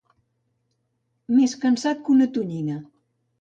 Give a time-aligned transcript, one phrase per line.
[1.33, 2.81] Més cansat que una tonyina.